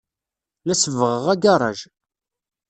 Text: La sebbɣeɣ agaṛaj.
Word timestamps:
La 0.67 0.75
sebbɣeɣ 0.75 1.25
agaṛaj. 1.33 1.79